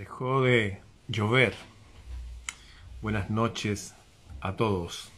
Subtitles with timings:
[0.00, 1.52] Dejó de llover.
[3.02, 3.94] Buenas noches
[4.40, 5.12] a todos,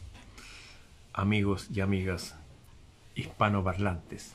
[1.12, 2.34] amigos y amigas
[3.14, 4.34] hispanoparlantes.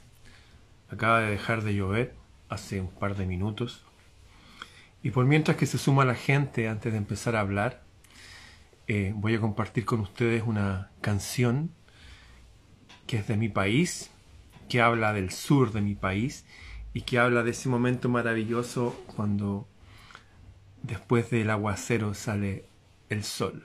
[0.90, 2.16] Acaba de dejar de llover
[2.48, 3.84] hace un par de minutos.
[5.04, 7.84] Y por mientras que se suma la gente antes de empezar a hablar,
[8.88, 11.72] eh, voy a compartir con ustedes una canción
[13.06, 14.12] que es de mi país,
[14.70, 16.46] que habla del sur de mi país
[16.94, 19.68] y que habla de ese momento maravilloso cuando
[20.88, 22.66] después del aguacero sale
[23.10, 23.64] el sol.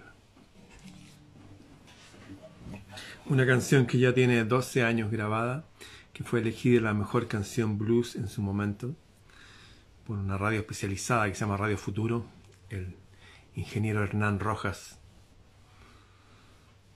[3.26, 5.64] Una canción que ya tiene 12 años grabada,
[6.12, 8.94] que fue elegida la mejor canción blues en su momento
[10.04, 12.26] por una radio especializada que se llama Radio Futuro,
[12.68, 12.96] el
[13.54, 14.98] ingeniero Hernán Rojas,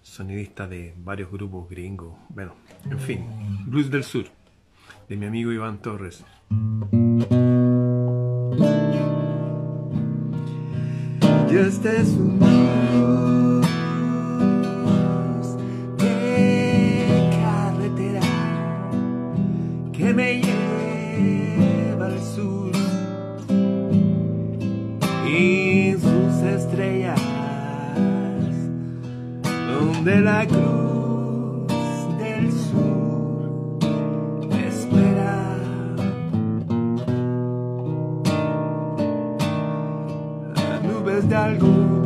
[0.02, 2.56] sonidista de varios grupos gringos, bueno,
[2.90, 3.24] en fin,
[3.66, 4.26] Blues del Sur,
[5.08, 6.24] de mi amigo Iván Torres.
[11.56, 13.66] Este es un blues
[15.96, 18.20] de carretera
[19.90, 22.72] que me lleva al sur.
[25.26, 27.20] Y sus estrellas
[29.72, 30.75] donde la cruz
[41.36, 42.05] nubes de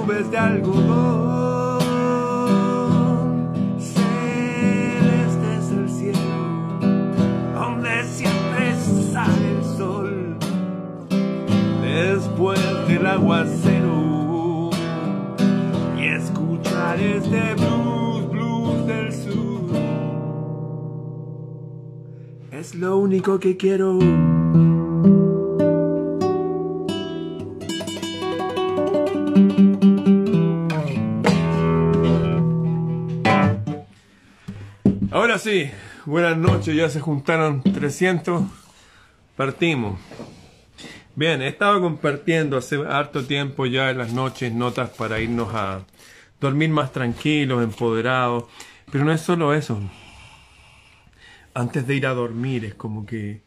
[0.00, 1.80] nubes de algodón,
[3.78, 6.18] celeste es el cielo,
[7.54, 8.76] donde siempre
[9.12, 10.36] sale el sol,
[11.82, 14.70] después del aguacero,
[15.98, 19.70] y escuchar este blues, blues del sur,
[22.52, 23.98] es lo único que quiero.
[36.06, 38.44] Buenas noches, ya se juntaron 300,
[39.36, 39.98] partimos.
[41.16, 45.84] Bien, he estado compartiendo hace harto tiempo ya en las noches notas para irnos a
[46.40, 48.44] dormir más tranquilos, empoderados,
[48.90, 49.80] pero no es solo eso.
[51.52, 53.42] Antes de ir a dormir es como que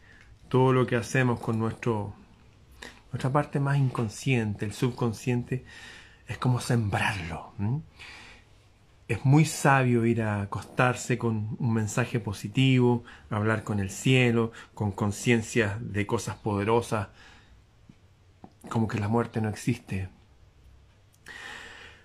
[0.49, 2.13] todo lo que hacemos con nuestro
[3.11, 5.63] nuestra parte más inconsciente, el subconsciente,
[6.27, 7.53] es como sembrarlo.
[9.07, 14.91] Es muy sabio ir a acostarse con un mensaje positivo, hablar con el cielo, con
[14.91, 17.09] conciencia de cosas poderosas,
[18.69, 20.07] como que la muerte no existe,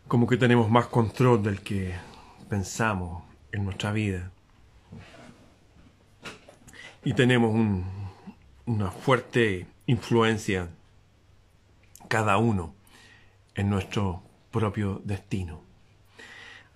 [0.08, 1.94] como que tenemos más control del que
[2.48, 4.32] pensamos en nuestra vida.
[7.04, 7.84] Y tenemos un-
[8.66, 10.68] una fuerte influencia
[12.08, 12.74] cada uno
[13.54, 15.67] en nuestro propio destino.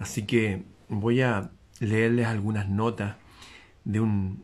[0.02, 3.14] Así que voy a leerles algunas notas
[3.84, 4.42] de un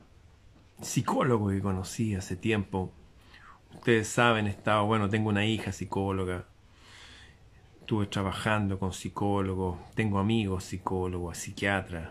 [0.80, 2.92] psicólogo que conocí hace tiempo.
[3.74, 6.46] Ustedes saben, he estado, bueno, tengo una hija psicóloga,
[7.80, 12.10] estuve trabajando con psicólogos, tengo amigos psicólogos, psiquiatras.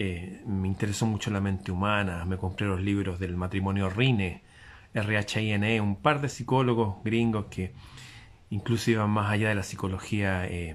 [0.00, 4.42] Eh, me interesó mucho la mente humana, me compré los libros del matrimonio Rine,
[4.94, 7.72] RHINE, un par de psicólogos gringos que
[8.50, 10.74] incluso iban más allá de la psicología eh,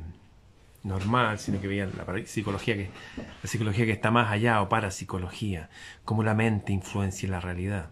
[0.84, 5.70] normal, sino que veían la psicología que, la psicología que está más allá o parapsicología,
[6.06, 7.92] cómo la mente influencia la realidad.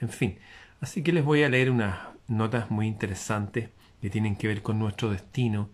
[0.00, 0.38] En fin,
[0.80, 1.98] así que les voy a leer unas
[2.28, 3.70] notas muy interesantes
[4.00, 5.68] que tienen que ver con nuestro destino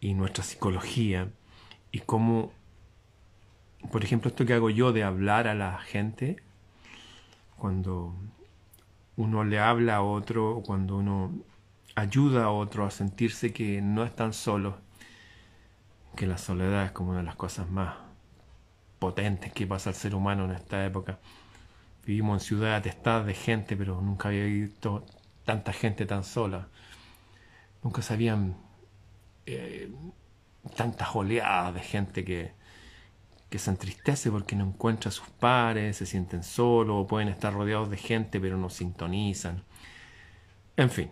[0.00, 1.28] y nuestra psicología
[1.90, 2.52] y cómo,
[3.90, 6.36] por ejemplo, esto que hago yo de hablar a la gente,
[7.56, 8.14] cuando
[9.16, 11.32] uno le habla a otro, cuando uno
[11.94, 14.74] ayuda a otro a sentirse que no están solos,
[16.16, 17.94] que la soledad es como una de las cosas más
[18.98, 21.18] potentes que pasa al ser humano en esta época.
[22.06, 25.04] Vivimos en ciudades atestadas de gente, pero nunca había visto
[25.44, 26.68] tanta gente tan sola.
[27.82, 28.56] Nunca se habían
[29.46, 29.92] eh,
[30.76, 32.52] tantas oleadas de gente que,
[33.50, 37.90] que se entristece porque no encuentra a sus pares, se sienten solos, pueden estar rodeados
[37.90, 39.64] de gente pero no sintonizan.
[40.76, 41.10] En fin,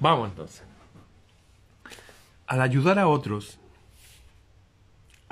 [0.00, 0.64] vamos entonces.
[2.46, 3.58] Al ayudar a otros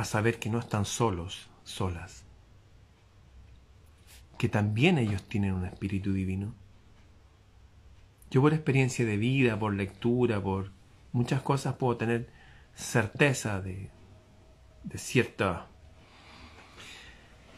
[0.01, 2.25] a saber que no están solos, solas,
[4.39, 6.55] que también ellos tienen un espíritu divino.
[8.31, 10.71] Yo por experiencia de vida, por lectura, por
[11.13, 12.31] muchas cosas puedo tener
[12.75, 13.91] certeza de,
[14.95, 15.65] ciertas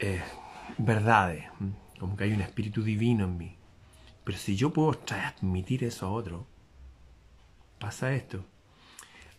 [0.00, 0.22] eh,
[0.78, 1.44] verdades,
[2.00, 3.56] como que hay un espíritu divino en mí.
[4.24, 6.46] Pero si yo puedo transmitir eso a otro,
[7.78, 8.44] pasa esto.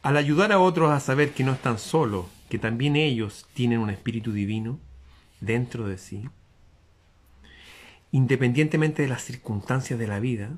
[0.04, 3.90] Al ayudar a otros a saber que no están solos, que también ellos tienen un
[3.90, 4.78] espíritu divino
[5.40, 6.30] dentro de sí,
[8.12, 10.50] independientemente de las circunstancias de la vida,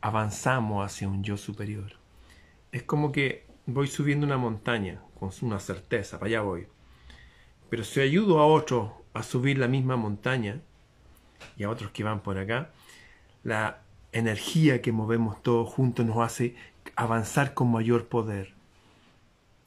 [0.00, 1.92] avanzamos hacia un yo superior.
[2.72, 6.68] Es como que voy subiendo una montaña con una certeza, para allá voy.
[7.68, 10.62] Pero si ayudo a otros a subir la misma montaña
[11.58, 12.70] y a otros que van por acá,
[13.44, 13.82] la
[14.12, 16.56] energía que movemos todos juntos nos hace
[16.96, 18.54] avanzar con mayor poder.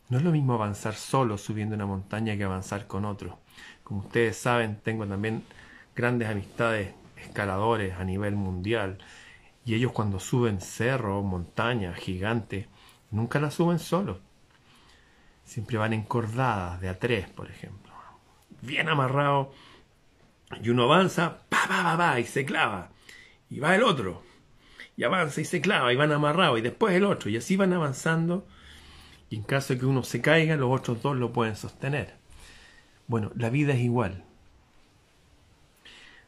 [0.10, 3.36] No es lo mismo avanzar solo subiendo una montaña que avanzar con otros.
[3.84, 5.44] Como ustedes saben, tengo también
[5.96, 8.98] grandes amistades escaladores a nivel mundial
[9.66, 12.68] y ellos cuando suben cerros, montañas gigantes,
[13.12, 14.18] nunca las suben solos.
[15.44, 17.94] Siempre van encordadas de a tres, por ejemplo.
[18.62, 19.52] Bien amarrado
[20.62, 22.90] y uno avanza, pa, pa, pa, pa, y se clava.
[23.50, 24.29] Y va el otro.
[25.00, 27.30] Y avanza y se clava y van amarrados y después el otro.
[27.30, 28.46] Y así van avanzando
[29.30, 32.16] y en caso de que uno se caiga, los otros dos lo pueden sostener.
[33.08, 34.26] Bueno, la vida es igual.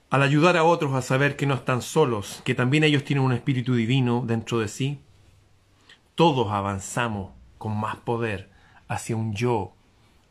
[0.09, 3.33] Al ayudar a otros a saber que no están solos, que también ellos tienen un
[3.33, 5.01] espíritu divino dentro de sí,
[6.15, 8.51] todos avanzamos con más poder
[8.87, 9.73] hacia un yo,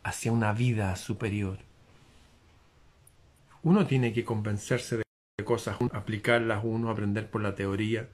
[0.03, 1.59] hacia una vida superior.
[3.63, 8.09] Uno tiene que convencerse de cosas, aplicarlas uno, aprender por la teoría,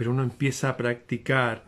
[0.00, 1.62] pero uno empieza a practicar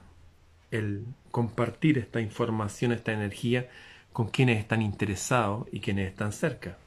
[0.71, 3.69] el compartir esta información, esta energía
[4.11, 6.79] con quienes están interesados y quienes están cerca.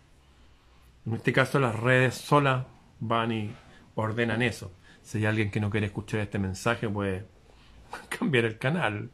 [1.06, 2.66] En este caso las redes solas
[3.00, 3.52] van y
[3.94, 4.72] ordenan eso.
[5.04, 7.28] Si hay alguien que no quiere escuchar este mensaje, puede
[8.10, 9.12] cambiar el canal.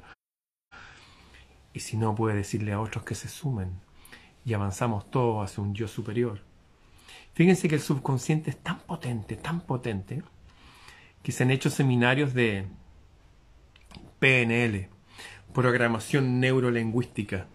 [1.73, 3.71] Y si no, puede decirle a otros que se sumen.
[4.45, 6.39] Y avanzamos todos hacia un yo superior.
[7.33, 10.23] Fíjense que el subconsciente es tan potente, tan potente,
[11.23, 12.65] que se han hecho seminarios de
[14.19, 14.89] PNL,
[15.53, 17.47] programación neurolingüística,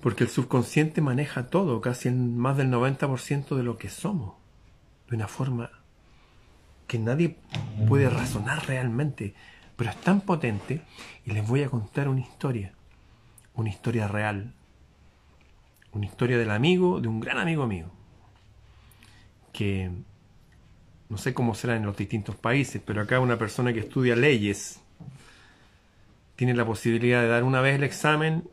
[0.00, 4.34] porque el subconsciente maneja todo, casi en más del 90% de lo que somos,
[5.08, 5.70] de una forma
[6.86, 7.38] que nadie
[7.88, 9.34] puede razonar realmente,
[9.76, 10.82] pero es tan potente
[11.24, 12.74] y les voy a contar una historia,
[13.54, 14.52] una historia real,
[15.92, 17.90] una historia del amigo, de un gran amigo mío,
[19.52, 19.90] que
[21.14, 24.80] no sé cómo será en los distintos países, pero acá una persona que estudia leyes
[26.34, 28.50] tiene la posibilidad de dar una vez el examen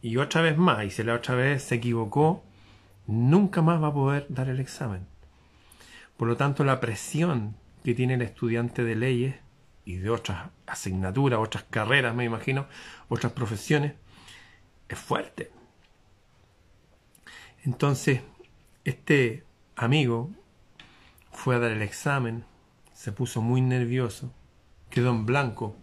[0.00, 2.42] y otra vez más, y si la otra vez se equivocó,
[3.06, 5.06] nunca más va a poder dar el examen.
[6.16, 9.34] Por lo tanto, la presión que tiene el estudiante de leyes
[9.84, 12.66] y de otras asignaturas, otras carreras, me imagino,
[13.10, 13.92] otras profesiones,
[14.88, 15.50] es fuerte.
[17.62, 18.22] Entonces,
[18.86, 19.44] este
[19.76, 20.30] amigo
[21.34, 22.44] fue a dar el examen,
[22.92, 24.32] se puso muy nervioso,
[24.88, 25.76] quedó en blanco,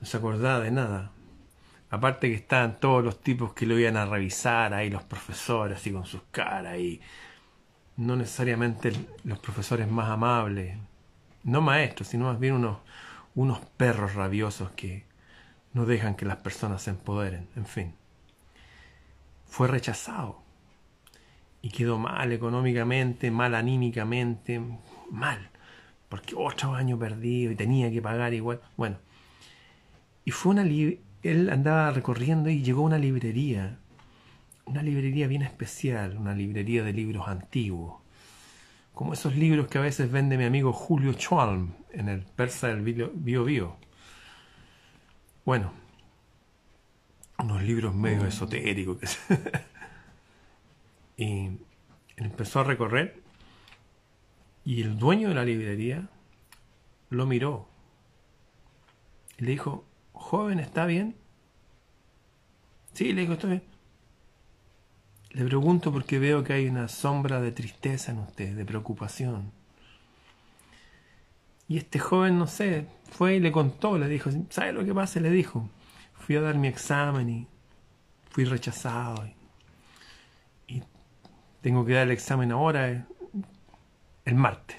[0.00, 1.12] no se acordaba de nada.
[1.90, 5.92] Aparte que estaban todos los tipos que lo iban a revisar, ahí los profesores, así
[5.92, 7.00] con sus caras, y
[7.96, 8.92] no necesariamente
[9.24, 10.78] los profesores más amables,
[11.42, 12.78] no maestros, sino más bien unos,
[13.34, 15.04] unos perros rabiosos que
[15.72, 17.94] no dejan que las personas se empoderen, en fin.
[19.46, 20.42] Fue rechazado
[21.62, 24.60] y quedó mal económicamente, mal anímicamente,
[25.10, 25.50] mal,
[26.08, 28.60] porque otro año perdido y tenía que pagar igual.
[28.76, 28.98] Bueno,
[30.24, 33.78] Y fue una él andaba recorriendo y llegó a una librería,
[34.64, 38.00] una librería bien especial, una librería de libros antiguos,
[38.94, 42.82] como esos libros que a veces vende mi amigo Julio Schwalm en el Persa del
[42.82, 43.10] Bio.
[43.44, 43.76] Bio.
[45.44, 45.72] Bueno,
[47.38, 49.18] unos libros medio esotéricos.
[51.20, 51.58] él
[52.16, 53.22] empezó a recorrer
[54.64, 56.08] y el dueño de la librería
[57.08, 57.68] lo miró
[59.38, 61.16] y le dijo, joven, ¿está bien?
[62.92, 63.62] Sí, le dijo, estoy bien.
[65.30, 69.52] Le pregunto porque veo que hay una sombra de tristeza en usted, de preocupación.
[71.68, 75.20] Y este joven, no sé, fue y le contó, le dijo, ¿sabe lo que pasa?
[75.20, 75.70] Le dijo,
[76.14, 77.46] fui a dar mi examen y
[78.28, 79.24] fui rechazado.
[79.24, 79.34] Y
[81.60, 83.04] tengo que dar el examen ahora, eh,
[84.24, 84.76] el martes.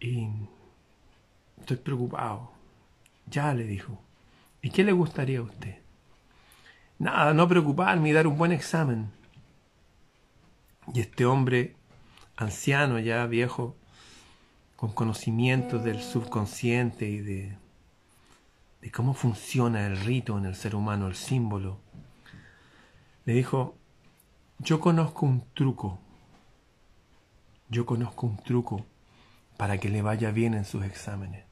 [0.00, 0.28] Y
[1.60, 2.52] estoy preocupado.
[3.26, 4.00] Ya le dijo.
[4.62, 5.78] ¿Y qué le gustaría a usted?
[6.98, 9.10] Nada, no preocuparme y dar un buen examen.
[10.92, 11.74] Y este hombre,
[12.36, 13.76] anciano ya, viejo,
[14.76, 17.56] con conocimientos del subconsciente y de,
[18.82, 21.78] de cómo funciona el rito en el ser humano, el símbolo,
[23.24, 23.76] le dijo,
[24.58, 25.98] yo conozco un truco,
[27.68, 28.86] yo conozco un truco
[29.56, 31.44] para que le vaya bien en sus exámenes.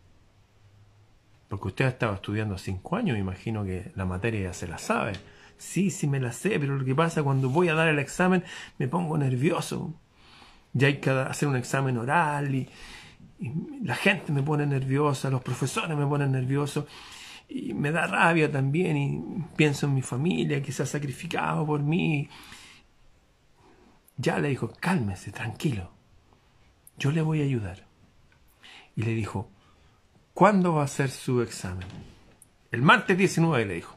[1.49, 5.13] Porque usted ha estado estudiando cinco años, imagino que la materia ya se la sabe.
[5.59, 8.43] Sí, sí me la sé, pero lo que pasa cuando voy a dar el examen
[8.79, 9.95] me pongo nervioso.
[10.73, 12.69] Ya hay que hacer un examen oral y
[13.83, 16.87] la gente me pone nerviosa, los profesores me ponen nervioso
[17.49, 21.83] y me da rabia también y pienso en mi familia que se ha sacrificado por
[21.83, 22.29] mí.
[24.17, 25.91] Ya le dijo, cálmese, tranquilo,
[26.99, 27.87] yo le voy a ayudar.
[28.95, 29.49] Y le dijo,
[30.35, 31.89] ¿cuándo va a ser su examen?
[32.71, 33.97] El martes 19, le dijo.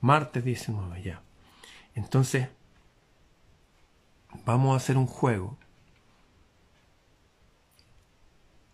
[0.00, 1.22] Martes 19, ya.
[1.94, 2.48] Entonces,
[4.44, 5.56] vamos a hacer un juego.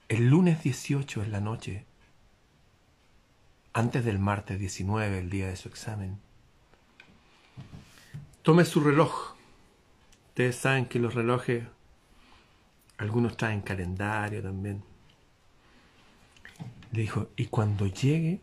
[0.09, 1.87] El lunes 18 en la noche,
[3.73, 6.21] antes del martes 19, el día de su examen,
[8.43, 9.32] tome su reloj.
[10.33, 11.63] Ustedes saben que los relojes,
[12.97, 14.83] algunos traen calendario también.
[16.91, 18.41] Le dijo, y cuando llegue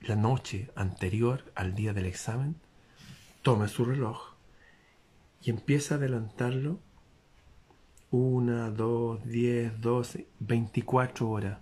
[0.00, 2.56] la noche anterior al día del examen,
[3.42, 4.34] tome su reloj
[5.40, 6.80] y empieza a adelantarlo
[8.10, 11.60] una, dos, diez, doce, veinticuatro horas.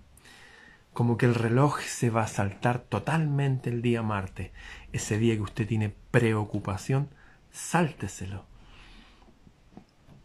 [0.95, 4.51] Como que el reloj se va a saltar totalmente el día martes.
[4.95, 7.11] Ese día que usted tiene preocupación,
[7.53, 8.54] sálteselo.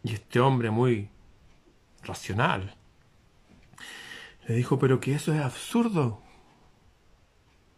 [0.03, 1.09] Y este hombre muy
[2.03, 2.75] racional
[4.47, 6.21] le dijo, pero que eso es absurdo.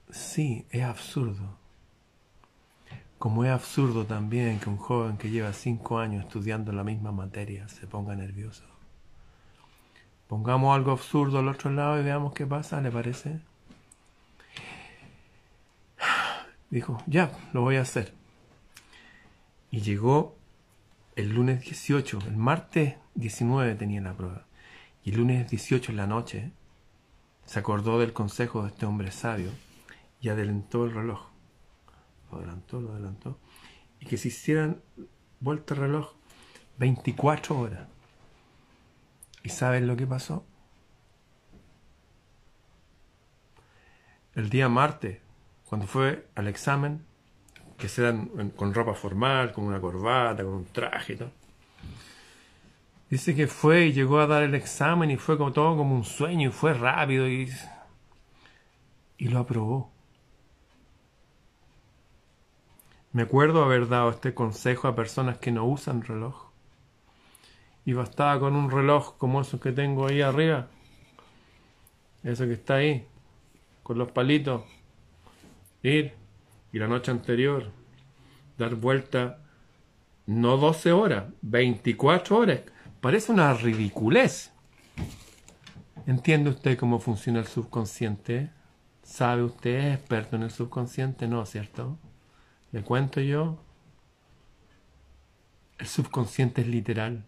[0.10, 1.58] Sí, es absurdo.
[3.18, 7.68] Como es absurdo también que un joven que lleva cinco años estudiando la misma materia
[7.68, 8.64] se ponga nervioso.
[10.28, 13.42] Pongamos algo absurdo al otro lado y veamos qué pasa, ¿le parece?
[16.70, 18.14] Dijo, ya, lo voy a hacer.
[19.72, 20.38] Y llegó
[21.16, 24.46] el lunes 18, el martes 19 tenía la prueba.
[25.04, 26.52] Y el lunes 18 en la noche
[27.46, 29.50] se acordó del consejo de este hombre sabio
[30.22, 31.28] y adelantó el reloj.
[32.32, 33.40] Lo adelantó, lo adelantó.
[34.00, 34.82] Y que se hicieran
[35.40, 36.14] vuelta el reloj
[36.78, 37.88] 24 horas.
[39.44, 40.46] ¿Y saben lo que pasó?
[44.34, 45.20] El día martes,
[45.66, 47.06] cuando fue al examen,
[47.82, 51.32] que se dan con ropa formal, con una corbata, con un traje y todo.
[53.10, 56.06] Dice que fue y llegó a dar el examen y fue como todo como un
[56.06, 57.52] sueño y fue rápido y,
[59.18, 59.92] y lo aprobó.
[63.14, 66.52] Me acuerdo haber dado este consejo a personas que no usan reloj.
[67.84, 70.68] Y bastaba con un reloj como esos que tengo ahí arriba.
[72.24, 73.08] Eso que está ahí,
[73.82, 74.62] con los palitos.
[75.82, 76.21] Ir
[76.72, 77.72] y la noche anterior
[78.58, 79.40] dar vuelta
[80.26, 82.62] no 12 horas, 24 horas.
[83.02, 84.52] Parece una ridiculez.
[86.06, 88.52] ¿Entiende usted cómo funciona el subconsciente?
[89.04, 89.78] ¿Sabe usted?
[89.78, 91.28] ¿Es experto en el subconsciente?
[91.28, 91.98] No, ¿cierto?
[92.72, 93.58] ¿Le cuento yo?
[95.78, 97.26] El subconsciente es literal.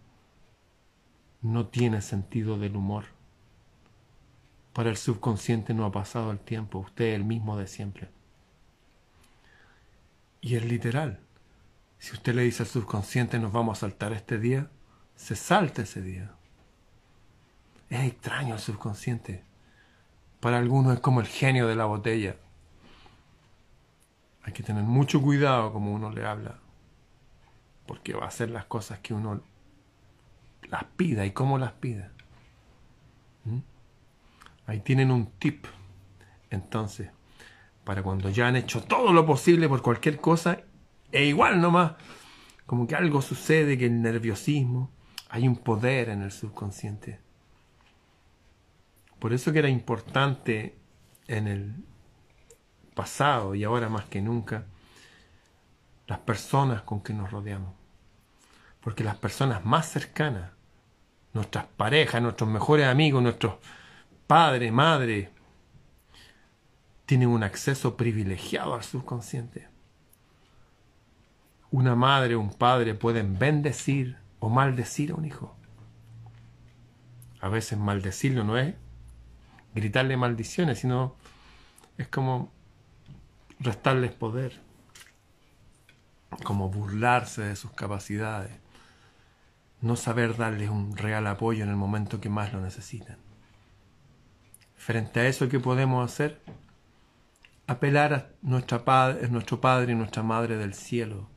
[1.42, 3.06] No tiene sentido del humor.
[4.72, 6.80] Para el subconsciente no ha pasado el tiempo.
[6.80, 8.10] Usted es el mismo de siempre.
[10.44, 11.22] Y es literal.
[12.00, 14.70] Si usted le dice al subconsciente nos vamos a saltar este día,
[15.16, 16.36] se salta ese día.
[17.90, 19.46] Es extraño el subconsciente.
[20.42, 22.36] Para algunos es como el genio de la botella.
[24.44, 26.60] Hay que tener mucho cuidado como uno le habla,
[27.88, 29.42] porque va a hacer las cosas que uno
[30.64, 32.12] las pida y cómo las pida.
[33.46, 33.60] ¿Mm?
[34.66, 35.66] Ahí tienen un tip.
[36.50, 37.12] Entonces,
[37.84, 40.62] para cuando ya han hecho todo lo posible por cualquier cosa,
[41.12, 41.94] e igual nomás,
[42.66, 44.90] como que algo sucede, que el nerviosismo,
[45.30, 47.20] hay un poder en el subconsciente.
[49.20, 50.78] Por eso que era importante
[51.28, 51.74] en el
[52.94, 54.66] pasado y ahora más que nunca
[56.08, 57.74] las personas con que nos rodeamos.
[58.82, 60.52] Porque las personas más cercanas,
[61.34, 63.56] nuestras parejas, nuestros mejores amigos, nuestros
[64.28, 65.30] padres, madres,
[67.06, 69.68] tienen un acceso privilegiado al subconsciente.
[71.72, 75.56] Una madre o un padre pueden bendecir o maldecir a un hijo.
[77.42, 78.76] A veces maldecirlo no es
[79.74, 81.16] gritarle maldiciones, sino
[81.98, 82.52] es como
[83.60, 84.62] restarles poder,
[86.44, 88.52] como burlarse de sus capacidades,
[89.82, 93.18] no saber darles un real apoyo en el momento que más lo necesitan.
[94.76, 96.42] Frente a eso, ¿qué podemos hacer?
[97.66, 101.30] Apelar a nuestra padre, nuestro Padre y nuestra Madre del cielo.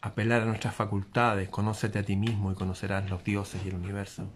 [0.00, 4.30] Apelar a nuestras facultades, conócete a ti mismo y conocerás los dioses y el universo.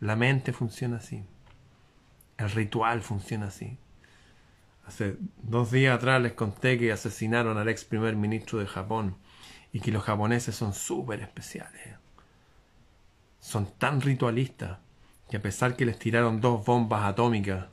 [0.00, 1.24] La mente funciona así.
[2.36, 3.78] El ritual funciona así.
[4.86, 9.16] Hace dos días atrás les conté que asesinaron al ex primer ministro de Japón
[9.72, 11.96] y que los japoneses son súper especiales.
[13.40, 14.78] Son tan ritualistas
[15.30, 17.66] que a pesar que les tiraron dos bombas atómicas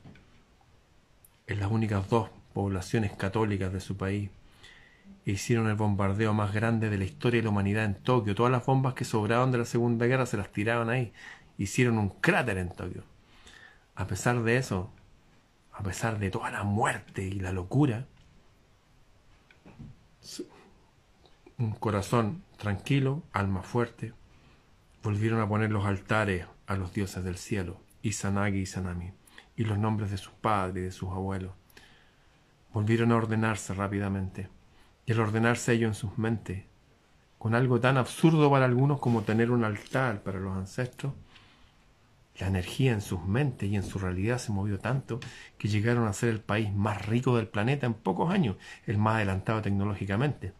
[1.46, 4.30] en las únicas dos poblaciones católicas de su país,
[5.24, 8.34] e hicieron el bombardeo más grande de la historia de la humanidad en Tokio.
[8.34, 11.12] Todas las bombas que sobraron de la Segunda Guerra se las tiraron ahí.
[11.58, 13.04] Hicieron un cráter en Tokio.
[13.94, 14.90] A pesar de eso,
[15.72, 18.06] a pesar de toda la muerte y la locura,
[21.58, 24.12] un corazón tranquilo, alma fuerte,
[25.02, 29.12] volvieron a poner los altares a los dioses del cielo, Izanagi y Sanami,
[29.56, 31.52] y los nombres de sus padres y de sus abuelos.
[32.72, 34.48] Volvieron a ordenarse rápidamente,
[35.06, 36.64] y al ordenarse ellos en sus mentes,
[37.38, 41.12] con algo tan absurdo para algunos como tener un altar para los ancestros,
[42.38, 45.20] la energía en sus mentes y en su realidad se movió tanto
[45.58, 49.16] que llegaron a ser el país más rico del planeta en pocos años, el más
[49.16, 50.54] adelantado tecnológicamente.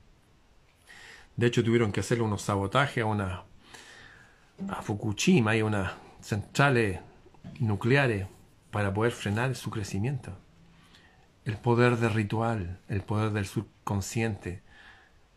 [1.36, 3.44] De hecho, tuvieron que hacerle unos sabotajes a una
[4.68, 7.00] a Fukushima y a unas centrales
[7.58, 8.26] nucleares
[8.72, 10.36] para poder frenar su crecimiento.
[11.44, 14.62] El poder del ritual, el poder del subconsciente,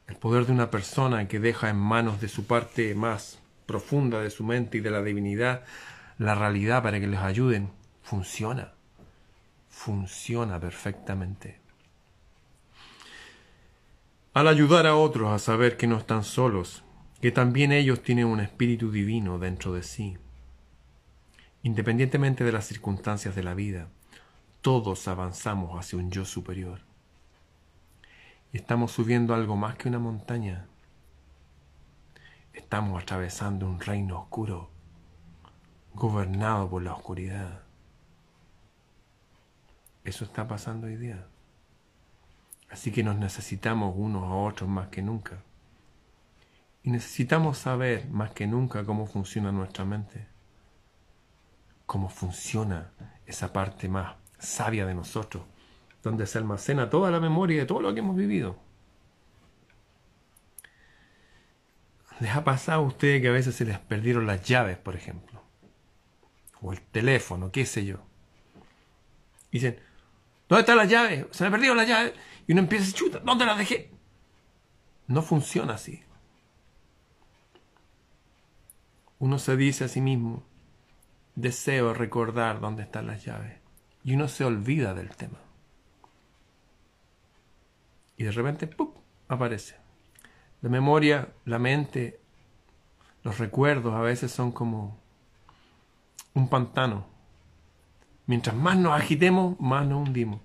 [0.07, 4.29] el poder de una persona que deja en manos de su parte más profunda de
[4.31, 5.63] su mente y de la divinidad
[6.17, 7.71] la realidad para que les ayuden,
[8.01, 8.73] funciona.
[9.69, 11.59] Funciona perfectamente.
[14.33, 16.83] Al ayudar a otros a saber que no están solos,
[17.21, 20.17] que también ellos tienen un espíritu divino dentro de sí.
[21.65, 23.88] Independientemente de las circunstancias de la vida,
[24.62, 26.82] todos avanzamos hacia un yo superior.
[28.54, 30.67] Y estamos subiendo algo más que una montaña.
[32.54, 34.69] Estamos atravesando un reino oscuro
[35.95, 37.63] gobernado por la oscuridad.
[40.04, 41.25] Eso está pasando hoy día.
[42.69, 45.41] Así que nos necesitamos unos a otros más que nunca.
[46.84, 50.34] Y necesitamos saber más que nunca cómo funciona nuestra mente,
[51.85, 52.91] cómo funciona
[53.25, 55.43] esa parte más sabia de nosotros,
[56.03, 58.57] donde se almacena toda la memoria de todo lo que hemos vivido.
[62.19, 65.35] ¿Les ha pasado a ustedes que a veces se les perdieron las llaves, por ejemplo?
[66.65, 67.99] o el teléfono, qué sé yo.
[69.51, 69.79] dicen,
[70.49, 71.27] ¿dónde está la llave?
[71.31, 72.13] Se me perdido la llave.
[72.47, 73.91] Y uno empieza a decir, chuta, ¿dónde la dejé?
[75.07, 76.03] No funciona así.
[79.19, 80.43] Uno se dice a sí mismo,
[81.35, 83.59] deseo recordar dónde están las llaves.
[84.03, 85.39] Y uno se olvida del tema.
[88.17, 88.91] Y de repente, ¡pum!,
[89.27, 89.75] aparece.
[90.61, 92.19] La memoria, la mente,
[93.23, 94.99] los recuerdos a veces son como
[96.33, 97.07] un pantano.
[98.27, 100.41] Mientras más nos agitemos, más nos hundimos.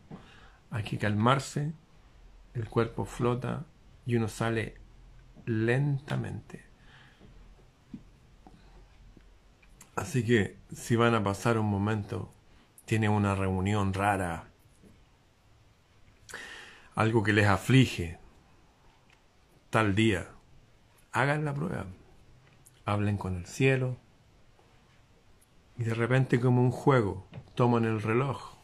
[0.70, 1.72] Hay que calmarse,
[2.55, 3.64] el cuerpo flota
[4.07, 4.76] y uno sale
[5.46, 6.70] lentamente.
[10.01, 12.33] Así que si van a pasar un momento,
[12.87, 14.49] tiene una reunión rara,
[16.95, 18.19] algo que les aflige,
[19.69, 20.27] tal día,
[21.13, 21.85] hagan la prueba.
[22.87, 23.99] Hablen con el cielo,
[25.77, 28.55] Y de repente como un juego, toman el reloj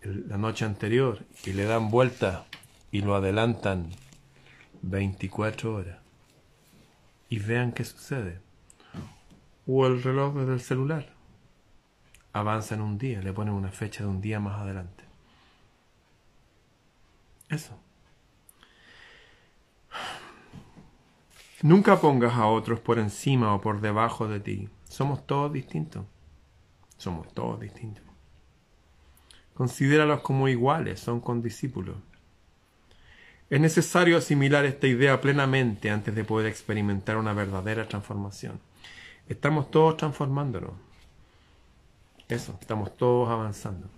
[0.00, 2.46] el- la noche anterior y le dan vuelta
[2.90, 3.90] y lo adelantan
[4.82, 5.98] 24 horas.
[7.28, 8.45] Y vean qué sucede.
[9.66, 11.14] O el reloj desde el celular.
[12.32, 15.04] Avanza en un día, le ponen una fecha de un día más adelante.
[17.48, 17.78] Eso.
[21.62, 24.68] Nunca pongas a otros por encima o por debajo de ti.
[24.84, 26.04] Somos todos distintos.
[26.98, 28.04] Somos todos distintos.
[29.54, 31.96] Considéralos como iguales, son condiscípulos.
[33.48, 38.60] Es necesario asimilar esta idea plenamente antes de poder experimentar una verdadera transformación.
[39.28, 40.72] Estamos todos transformándonos.
[42.28, 43.88] Eso, estamos todos avanzando.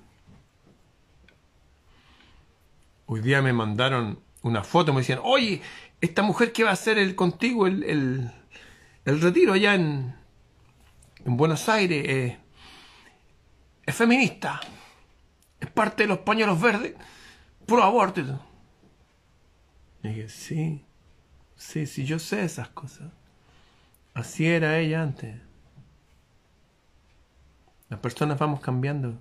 [3.06, 5.62] Hoy día me mandaron una foto, me decían, oye,
[6.00, 8.30] esta mujer que va a hacer el contigo el, el,
[9.04, 10.14] el retiro allá en,
[11.24, 12.38] en Buenos Aires eh,
[13.84, 14.60] es feminista,
[15.58, 16.94] es parte de los pañuelos verdes,
[17.66, 18.20] pro aborto.
[18.20, 18.40] y todo".
[20.02, 20.84] Y dije, sí,
[21.56, 23.10] sí, sí, yo sé esas cosas.
[24.18, 25.36] Así era ella antes.
[27.88, 29.14] Las personas vamos cambiando.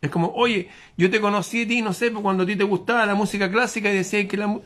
[0.00, 2.64] Es como, oye, yo te conocí a ti, no sé, pues, cuando a ti te
[2.64, 4.60] gustaba la música clásica y decías que la...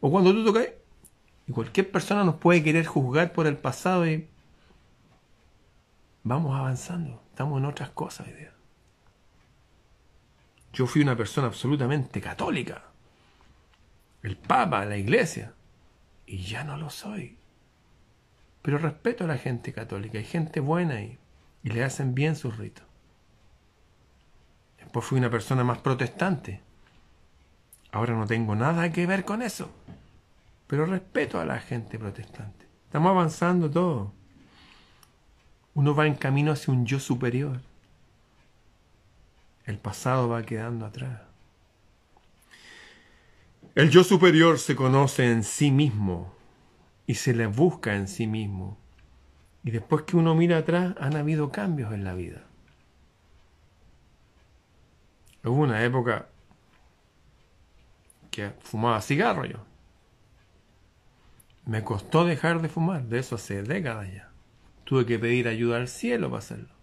[0.00, 0.66] O cuando tú tocas...
[1.46, 4.26] Y cualquier persona nos puede querer juzgar por el pasado y...
[6.22, 7.22] Vamos avanzando.
[7.28, 8.46] Estamos en otras cosas hoy.
[10.72, 12.82] Yo fui una persona absolutamente católica.
[14.22, 15.52] El Papa, la Iglesia.
[16.24, 17.37] Y ya no lo soy.
[18.68, 20.18] Pero respeto a la gente católica.
[20.18, 21.16] Hay gente buena y,
[21.62, 22.84] y le hacen bien sus ritos.
[24.78, 26.60] Después fui una persona más protestante.
[27.92, 29.70] Ahora no tengo nada que ver con eso.
[30.66, 32.66] Pero respeto a la gente protestante.
[32.84, 34.12] Estamos avanzando todo.
[35.72, 37.62] Uno va en camino hacia un yo superior.
[39.64, 41.22] El pasado va quedando atrás.
[43.74, 46.36] El yo superior se conoce en sí mismo
[47.08, 48.76] y se le busca en sí mismo.
[49.64, 52.44] Y después que uno mira atrás, han habido cambios en la vida.
[55.42, 56.28] Hubo una época
[58.30, 59.64] que fumaba cigarro yo.
[61.64, 64.30] Me costó dejar de fumar, de eso hace décadas ya.
[64.84, 66.74] Tuve que pedir ayuda al cielo para hacerlo.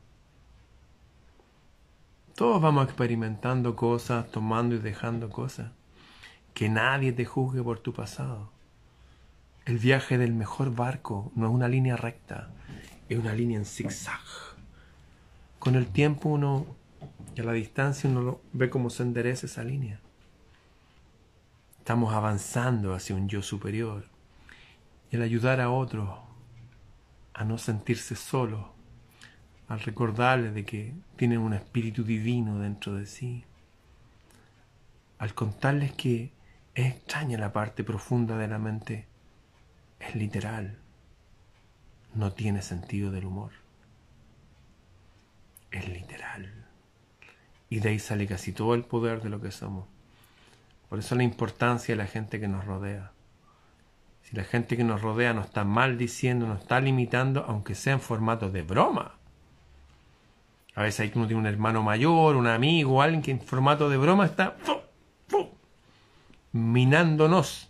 [2.33, 5.71] Todos vamos experimentando cosas, tomando y dejando cosas.
[6.55, 8.54] Que nadie te juzgue por tu pasado.
[9.65, 12.49] El viaje del mejor barco no es una línea recta,
[13.09, 14.21] es una línea en zigzag.
[15.57, 16.67] Con el tiempo uno,
[17.35, 19.99] y a la distancia uno ve cómo se endereza esa línea.
[21.79, 24.05] Estamos avanzando hacia un yo superior.
[25.09, 26.19] Y el ayudar a otros
[27.33, 28.67] a no sentirse solos,
[29.67, 33.43] al recordarles de que tienen un espíritu divino dentro de sí,
[35.17, 36.31] al contarles que
[36.75, 39.07] es extraña la parte profunda de la mente,
[40.07, 40.77] es literal,
[42.13, 43.51] no tiene sentido del humor,
[45.71, 46.65] es literal.
[47.69, 49.87] Y de ahí sale casi todo el poder de lo que somos.
[50.89, 53.11] Por eso la importancia de la gente que nos rodea.
[54.21, 57.99] Si la gente que nos rodea nos está maldiciendo, nos está limitando, aunque sea en
[57.99, 59.15] formato de broma.
[60.75, 63.97] A veces hay uno tiene un hermano mayor, un amigo, alguien que en formato de
[63.97, 64.73] broma está ¡fu!
[65.27, 65.49] ¡fu!
[66.51, 67.69] minándonos.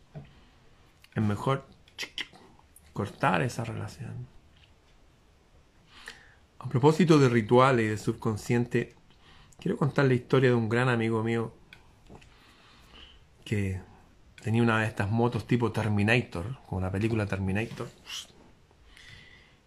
[1.14, 1.66] Es mejor
[2.96, 4.26] cortar esa relación.
[6.60, 8.96] A propósito de rituales y de subconsciente,
[9.60, 11.54] quiero contar la historia de un gran amigo mío
[13.44, 13.82] que
[14.42, 17.90] tenía una de estas motos tipo Terminator, como la película Terminator.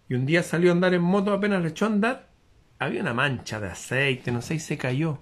[0.08, 2.30] Y un día salió a andar en moto, apenas le echó a andar,
[2.78, 5.18] había una mancha de aceite, no sé, y se cayó.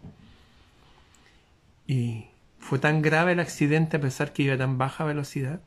[1.88, 2.26] Y
[2.60, 5.60] fue tan grave el accidente, a pesar que iba a tan baja velocidad,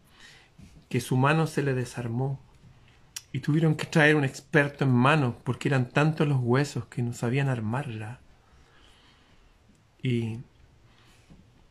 [0.89, 2.39] que su mano se le desarmó.
[3.31, 7.13] Y tuvieron que traer un experto en manos, porque eran tantos los huesos que no
[7.13, 8.19] sabían armarla.
[10.01, 10.39] Y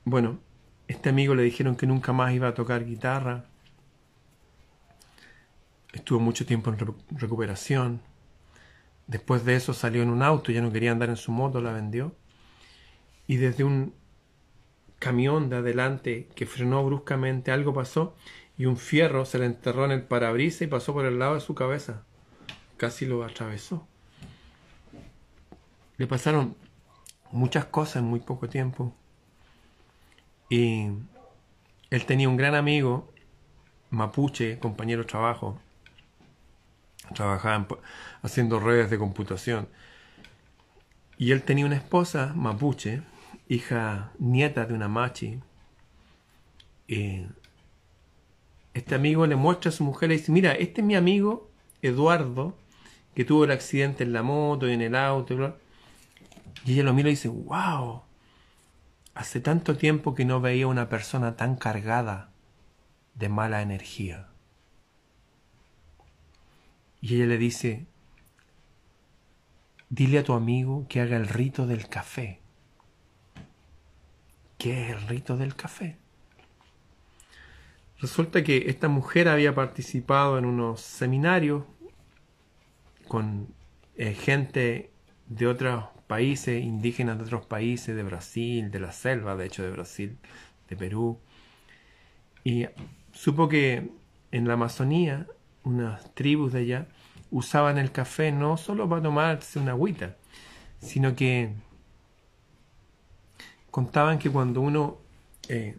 [0.05, 0.39] bueno,
[0.87, 3.45] este amigo le dijeron que nunca más iba a tocar guitarra.
[5.93, 8.01] Estuvo mucho tiempo en recu- recuperación.
[9.09, 11.73] Después de eso salió en un auto, ya no quería andar en su moto, la
[11.73, 12.15] vendió.
[13.27, 13.95] Y desde un
[14.99, 18.15] camión de adelante que frenó bruscamente, algo pasó
[18.59, 21.41] y un fierro se le enterró en el parabrisas y pasó por el lado de
[21.41, 22.03] su cabeza.
[22.77, 23.87] Casi lo atravesó.
[25.97, 26.57] Le pasaron
[27.31, 28.93] muchas cosas en muy poco tiempo.
[30.49, 30.89] Y
[31.91, 33.13] él tenía un gran amigo,
[33.91, 35.61] mapuche, compañero de trabajo,
[37.15, 37.79] trabajaba en pu-
[38.23, 39.69] haciendo redes de computación.
[41.17, 43.03] Y él tenía una esposa mapuche,
[43.49, 45.41] hija nieta de una machi.
[46.87, 47.27] Y
[48.79, 51.51] este amigo le muestra a su mujer y le dice, mira, este es mi amigo
[51.83, 52.57] Eduardo,
[53.15, 55.35] que tuvo el accidente en la moto y en el auto.
[55.35, 55.57] Y, bla".
[56.65, 58.03] y ella lo mira y dice, wow,
[59.15, 62.31] hace tanto tiempo que no veía una persona tan cargada
[63.15, 64.29] de mala energía.
[67.01, 67.87] Y ella le dice,
[69.89, 72.41] dile a tu amigo que haga el rito del café.
[74.57, 75.99] ¿Qué es el rito del café?
[78.01, 81.65] Resulta que esta mujer había participado en unos seminarios
[83.09, 83.49] con
[83.97, 84.93] eh, gente
[85.27, 89.71] de otros países, indígenas de otros países, de Brasil, de la selva, de hecho, de
[89.71, 90.17] Brasil,
[90.69, 91.19] de Perú.
[92.45, 92.67] Y
[93.13, 93.91] supo que
[94.31, 95.27] en la Amazonía,
[95.65, 96.87] unas tribus de allá
[97.31, 100.17] usaban el café no solo para tomarse una agüita,
[100.81, 101.53] sino que
[103.71, 104.99] contaban que cuando uno
[105.49, 105.77] eh,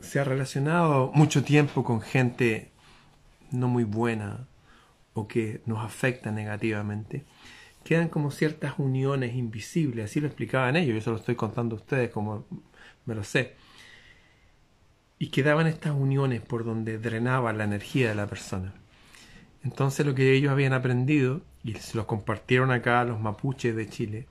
[0.00, 2.70] se ha relacionado mucho tiempo con gente
[3.50, 4.46] no muy buena
[5.12, 7.24] o que nos afecta negativamente,
[7.84, 11.78] quedan como ciertas uniones invisibles, así lo explicaban ellos, yo se lo estoy contando a
[11.78, 12.46] ustedes como
[13.06, 13.56] me lo sé.
[15.18, 18.74] Y quedaban estas uniones por donde drenaba la energía de la persona.
[19.62, 23.88] Entonces lo que ellos habían aprendido, y se los compartieron acá a los mapuches de
[23.88, 24.26] Chile,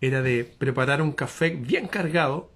[0.00, 2.52] era de preparar un café bien cargado,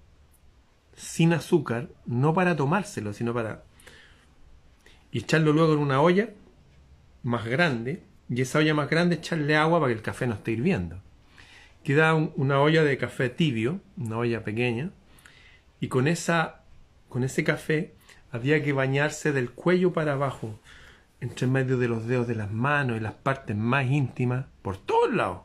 [0.99, 3.63] sin azúcar, no para tomárselo, sino para...
[5.11, 6.29] y echarlo luego en una olla
[7.23, 10.51] más grande, y esa olla más grande echarle agua para que el café no esté
[10.51, 11.01] hirviendo.
[11.83, 14.91] Queda un- una olla de café tibio, una olla pequeña,
[15.79, 16.55] y con esa
[17.07, 17.95] con ese café
[18.31, 20.59] había que bañarse del cuello para abajo,
[21.21, 25.11] entre medio de los dedos de las manos y las partes más íntimas, por todos
[25.13, 25.41] lados.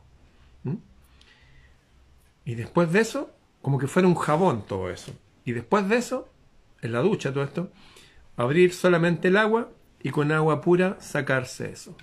[2.45, 3.31] Y después de eso,
[3.63, 5.11] como que fuera un jabón todo eso.
[5.45, 6.29] Y después de eso,
[6.81, 7.71] en la ducha todo esto,
[8.35, 9.69] abrir solamente el agua
[10.01, 11.95] y con agua pura sacarse eso.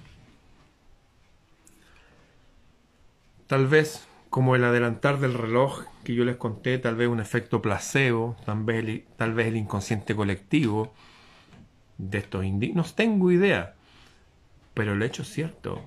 [3.46, 7.60] Tal vez como el adelantar del reloj que yo les conté, tal vez un efecto
[7.60, 10.94] placebo, tal vez el, tal vez el inconsciente colectivo
[11.98, 12.88] de estos indígenas.
[12.88, 13.74] No tengo idea.
[14.72, 15.86] Pero el hecho cierto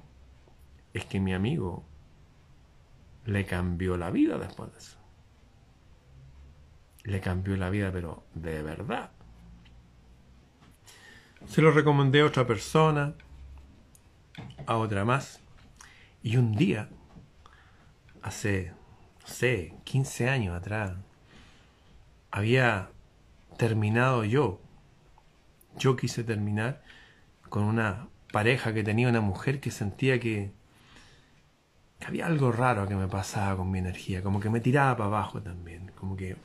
[0.94, 1.84] es que mi amigo
[3.26, 4.98] le cambió la vida después de eso.
[7.06, 9.12] Le cambió la vida, pero de verdad.
[11.48, 13.14] Se lo recomendé a otra persona,
[14.66, 15.40] a otra más.
[16.24, 16.90] Y un día,
[18.22, 18.74] hace,
[19.22, 20.94] no sé, 15 años atrás,
[22.32, 22.90] había
[23.58, 24.60] terminado yo.
[25.78, 26.84] Yo quise terminar
[27.50, 30.52] con una pareja que tenía una mujer que sentía que,
[32.06, 35.42] había algo raro que me pasaba con mi energía, como que me tiraba para abajo
[35.42, 36.36] también, como que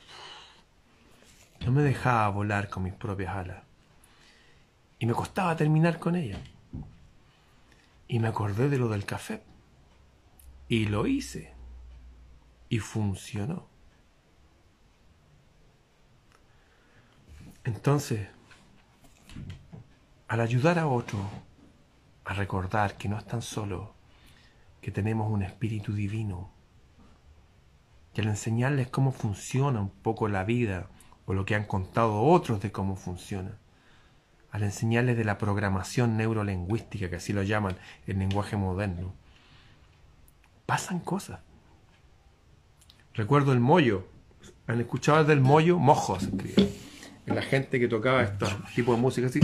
[1.65, 3.63] no me dejaba volar con mis propias alas.
[4.99, 6.39] Y me costaba terminar con ella.
[8.07, 9.41] Y me acordé de lo del café.
[10.67, 11.53] Y lo hice.
[12.69, 13.67] Y funcionó.
[17.63, 18.27] Entonces,
[20.27, 21.19] al ayudar a otro
[22.25, 23.89] a recordar que no están solos,
[24.81, 26.49] que tenemos un espíritu divino,
[28.15, 30.87] y al enseñarles cómo funciona un poco la vida
[31.31, 33.51] o lo que han contado otros de cómo funciona,
[34.51, 39.13] al enseñarles de la programación neurolingüística, que así lo llaman el lenguaje moderno,
[40.65, 41.39] pasan cosas.
[43.13, 44.07] Recuerdo el mollo.
[44.67, 45.79] ¿Han escuchado del mollo?
[45.79, 46.67] Mojo se escribía.
[47.27, 49.39] La gente que tocaba estos tipos de música así.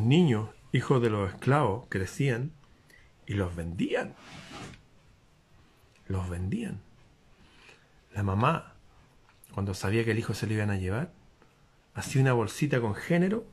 [0.00, 2.52] Niños, hijos de los esclavos, crecían
[3.26, 4.14] y los vendían.
[6.06, 6.80] Los vendían.
[8.14, 8.74] La mamá,
[9.52, 11.12] cuando sabía que el hijo se lo iban a llevar,
[11.94, 13.46] hacía una bolsita con género,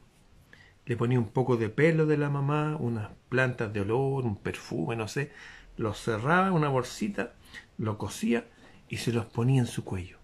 [0.85, 4.95] le ponía un poco de pelo de la mamá, unas plantas de olor, un perfume,
[4.95, 5.31] no sé,
[5.77, 7.33] lo cerraba en una bolsita,
[7.77, 8.45] lo cosía
[8.87, 10.17] y se los ponía en su cuello.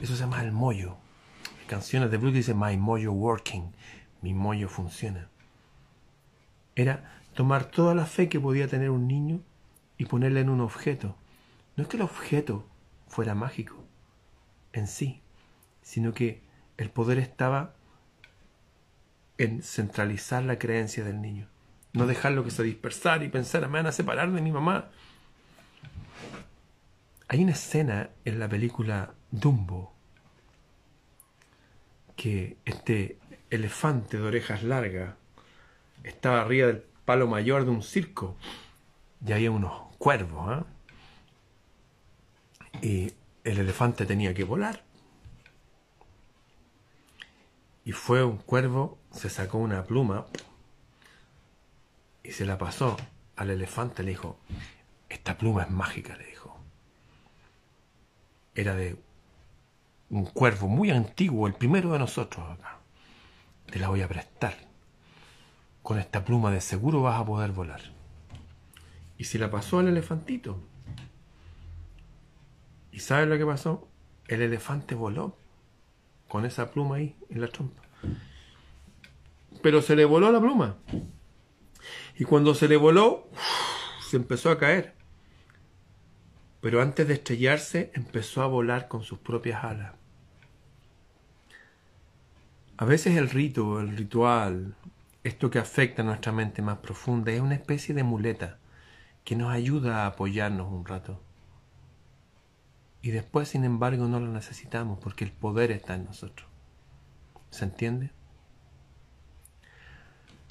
[0.00, 0.96] Eso se llama el mollo.
[1.66, 3.72] Canciones de blues que dicen My Mojo Working,
[4.22, 5.28] mi mollo funciona.
[6.74, 9.40] Era tomar toda la fe que podía tener un niño
[9.98, 11.16] y ponerla en un objeto.
[11.76, 12.66] No es que el objeto
[13.08, 13.76] fuera mágico
[14.72, 15.20] en sí,
[15.82, 16.42] sino que
[16.76, 17.74] el poder estaba
[19.38, 21.48] en centralizar la creencia del niño.
[21.92, 24.90] No dejarlo que se dispersara y pensara, me van a separar de mi mamá.
[27.28, 29.92] Hay una escena en la película Dumbo
[32.16, 33.18] que este
[33.50, 35.14] elefante de orejas largas
[36.04, 38.36] estaba arriba del palo mayor de un circo
[39.24, 40.48] y había unos cuervos.
[40.48, 40.66] ¿ah?
[42.82, 43.12] Y
[43.44, 44.82] el elefante tenía que volar.
[47.84, 50.26] Y fue un cuervo, se sacó una pluma
[52.24, 52.96] y se la pasó
[53.36, 54.02] al elefante.
[54.02, 54.38] Le dijo,
[55.08, 56.58] esta pluma es mágica, le dijo.
[58.54, 58.96] Era de
[60.10, 62.75] un cuervo muy antiguo, el primero de nosotros acá.
[63.70, 64.54] Te la voy a prestar.
[65.82, 67.80] Con esta pluma de seguro vas a poder volar.
[69.18, 70.60] Y se la pasó al elefantito.
[72.92, 73.88] ¿Y sabes lo que pasó?
[74.28, 75.36] El elefante voló
[76.28, 77.82] con esa pluma ahí en la trompa.
[79.62, 80.76] Pero se le voló la pluma.
[82.18, 83.28] Y cuando se le voló,
[84.08, 84.94] se empezó a caer.
[86.60, 89.94] Pero antes de estrellarse, empezó a volar con sus propias alas.
[92.78, 94.74] A veces el rito, el ritual,
[95.24, 98.58] esto que afecta a nuestra mente más profunda, es una especie de muleta
[99.24, 101.18] que nos ayuda a apoyarnos un rato.
[103.00, 106.46] Y después, sin embargo, no lo necesitamos porque el poder está en nosotros.
[107.50, 108.10] ¿Se entiende?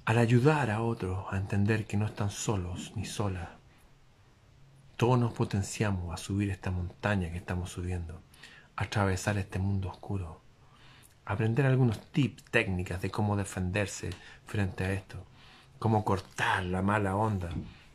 [0.06, 3.50] Al ayudar a otros a entender que no están solos ni solas,
[4.98, 8.20] todos nos potenciamos a subir esta montaña que estamos subiendo,
[8.78, 10.42] a atravesar este mundo oscuro,
[11.26, 14.12] aprender algunos tips, técnicas de cómo defenderse
[14.46, 15.18] frente a esto,
[15.80, 17.50] cómo cortar la mala onda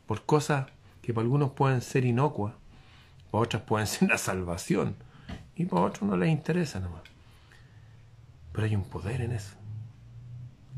[0.06, 0.66] por cosas
[1.02, 2.54] que para algunos pueden ser inocuas,
[3.30, 4.96] para otras pueden ser la salvación
[5.54, 7.02] y para otros no les interesa nomás.
[8.52, 9.54] Pero hay un poder en eso,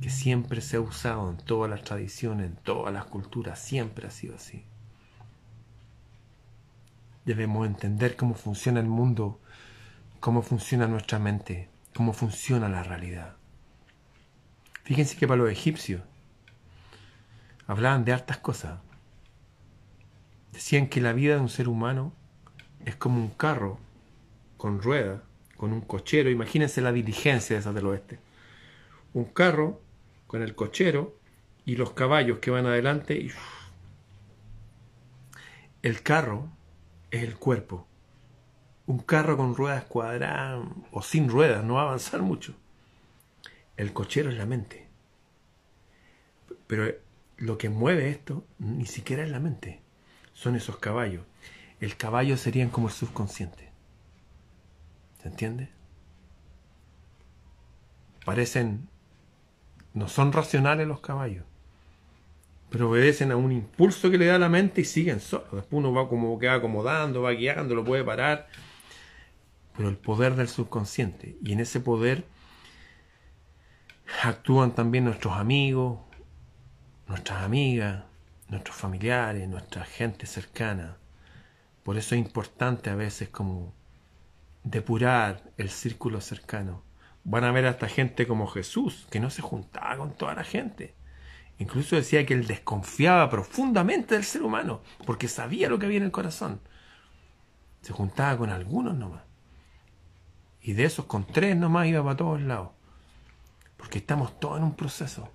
[0.03, 4.11] que siempre se ha usado en todas las tradiciones, en todas las culturas, siempre ha
[4.11, 4.65] sido así.
[7.25, 9.41] Debemos entender cómo funciona el mundo,
[10.21, 13.37] cómo funciona nuestra mente, cómo funciona la realidad.
[14.85, 16.03] Fíjense que para los egipcios
[17.67, 18.81] hablaban de hartas cosas.
[20.53, 22.13] Decían que la vida de un ser humano
[22.85, 23.79] es como un carro
[24.57, 25.23] con ruedas,
[25.57, 26.31] con un cochero.
[26.31, 28.19] Imagínense la diligencia de esa del oeste.
[29.15, 29.81] Un carro
[30.27, 31.17] con el cochero
[31.65, 33.31] y los caballos que van adelante y
[35.83, 36.51] el carro
[37.11, 37.87] es el cuerpo.
[38.87, 42.55] Un carro con ruedas cuadradas o sin ruedas no va a avanzar mucho.
[43.77, 44.88] El cochero es la mente.
[46.66, 46.92] Pero
[47.37, 49.81] lo que mueve esto ni siquiera es la mente.
[50.33, 51.25] Son esos caballos.
[51.81, 53.71] El caballo serían como el subconsciente.
[55.23, 55.71] ¿Se entiende?
[58.25, 58.88] Parecen...
[59.95, 61.45] No son racionales los caballos
[62.73, 65.53] pero obedecen a un impulso que le da la mente y siguen solos.
[65.53, 68.49] Después uno va como que va acomodando, va guiando, lo puede parar.
[69.77, 71.37] Pero el poder del subconsciente.
[71.43, 72.27] Y en ese poder
[74.23, 76.01] actúan también nuestros amigos,
[77.07, 78.05] nuestras amigas,
[78.49, 80.97] nuestros familiares, nuestra gente cercana.
[81.83, 83.73] Por eso es importante a veces como
[84.63, 86.83] depurar el círculo cercano.
[87.25, 90.45] Van a ver a esta gente como Jesús, que no se juntaba con toda la
[90.45, 90.95] gente
[91.63, 96.05] Incluso decía que él desconfiaba profundamente del ser humano, porque sabía lo que había en
[96.05, 96.61] el corazón.
[97.83, 99.23] Se juntaba con algunos nomás.
[100.62, 102.70] Y de esos con tres nomás iba para todos lados.
[103.77, 105.29] Porque estamos todos en un proceso.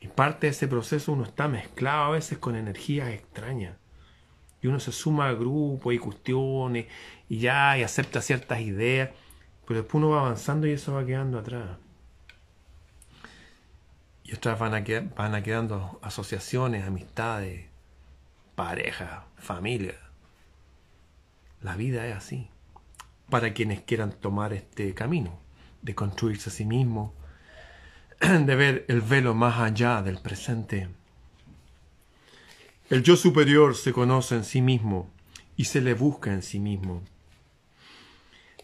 [0.00, 3.76] Y parte de ese proceso uno está mezclado a veces con energías extrañas.
[4.60, 6.86] Y uno se suma a grupos y cuestiones
[7.28, 9.10] y ya, y acepta ciertas ideas.
[9.66, 11.78] Pero después uno va avanzando y eso va quedando atrás
[14.26, 14.82] y otras van, a
[15.14, 17.66] van quedando asociaciones, amistades,
[18.56, 19.94] parejas, familia.
[21.62, 22.50] La vida es así.
[23.30, 25.38] Para quienes quieran tomar este camino,
[25.82, 27.14] de construirse a sí mismo,
[28.20, 30.88] de ver el velo más allá del presente.
[32.88, 35.10] El yo superior se conoce en sí mismo
[35.56, 37.02] y se le busca en sí mismo.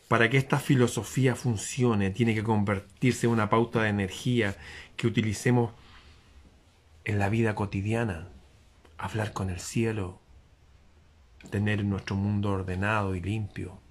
[0.06, 4.56] Para que esta filosofía funcione, tiene que convertirse en una pauta de energía
[4.96, 5.72] que utilicemos
[7.04, 8.28] en la vida cotidiana,
[8.96, 10.20] hablar con el cielo,
[11.50, 13.81] tener nuestro mundo ordenado y limpio,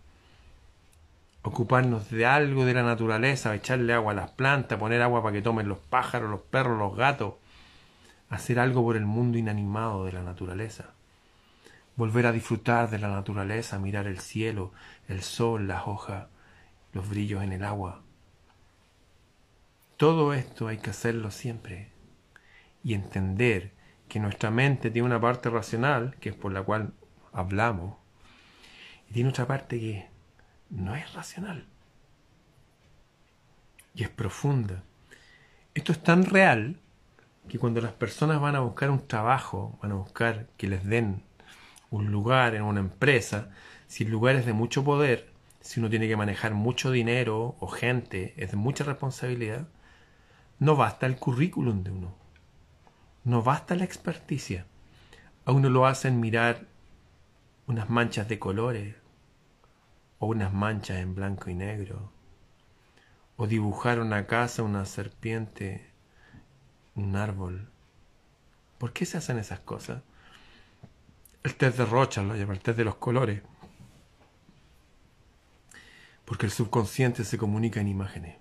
[1.43, 5.41] ocuparnos de algo de la naturaleza, echarle agua a las plantas, poner agua para que
[5.41, 7.35] tomen los pájaros, los perros, los gatos,
[8.29, 10.91] hacer algo por el mundo inanimado de la naturaleza,
[11.95, 14.71] volver a disfrutar de la naturaleza, mirar el cielo,
[15.07, 16.27] el sol, las hojas,
[16.93, 18.01] los brillos en el agua.
[19.97, 21.89] Todo esto hay que hacerlo siempre
[22.83, 23.71] y entender
[24.07, 26.93] que nuestra mente tiene una parte racional, que es por la cual
[27.33, 27.95] hablamos,
[29.09, 30.11] y tiene otra parte que
[30.72, 31.65] no es racional
[33.93, 34.84] y es profunda.
[35.74, 36.80] Esto es tan real
[37.47, 41.24] que cuando las personas van a buscar un trabajo, van a buscar que les den
[41.89, 43.51] un lugar en una empresa,
[43.88, 47.67] si el lugar es de mucho poder, si uno tiene que manejar mucho dinero o
[47.67, 49.67] gente, es de mucha responsabilidad,
[50.59, 52.15] no basta el currículum de uno,
[53.26, 54.65] no basta la experticia.
[55.43, 56.67] A uno lo hacen mirar
[57.67, 59.01] unas manchas de colores
[60.22, 62.11] o unas manchas en blanco y negro
[63.38, 65.89] o dibujar una casa, una serpiente,
[66.93, 67.67] un árbol.
[68.78, 70.03] ¿Por qué se hacen esas cosas?
[71.41, 73.41] El test de Rocha lo el test de los colores.
[76.24, 78.38] Porque el subconsciente se comunica en imágenes,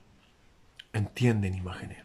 [0.93, 2.05] entiende en imágenes.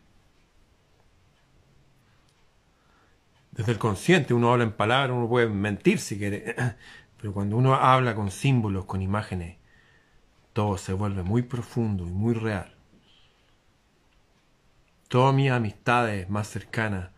[3.51, 6.55] Desde el consciente uno habla en palabras, uno puede mentir si quiere,
[7.17, 9.64] pero cuando uno habla con símbolos, con imágenes,
[10.56, 12.74] todo se vuelve muy profundo y muy real.
[15.10, 17.10] Todas mis amistades más cercanas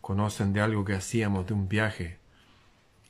[0.00, 2.18] conocen de algo que hacíamos de un viaje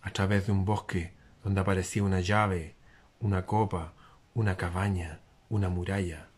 [0.03, 1.13] a través de un bosque
[1.45, 2.75] donde aparecía una llave,
[3.21, 3.93] una copa,
[4.35, 6.31] una cabaña, una muralla.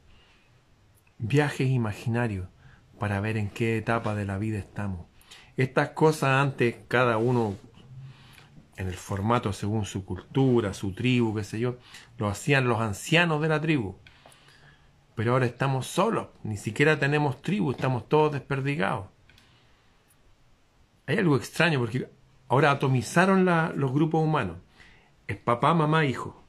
[1.17, 2.49] Viajes imaginarios
[2.99, 5.07] para ver en qué etapa de la vida estamos.
[5.57, 7.57] Estas cosas antes cada uno
[8.79, 11.77] en el formato según su cultura, su tribu, qué sé yo,
[12.17, 13.97] lo hacían los ancianos de la tribu.
[15.17, 19.07] Pero ahora estamos solos, ni siquiera tenemos tribu, estamos todos desperdigados.
[21.07, 22.09] Hay algo extraño porque
[22.47, 24.59] ahora atomizaron los grupos humanos.
[25.27, 26.41] Es papá, mamá, hijo.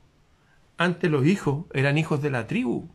[0.78, 2.88] Antes los hijos eran hijos de la tribu.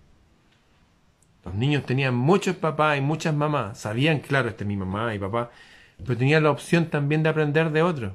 [1.44, 3.78] Los niños tenían muchos papás y muchas mamás.
[3.78, 5.50] Sabían, claro, este es mi mamá y papá,
[5.98, 8.12] pero tenían la opción también de aprender de otros.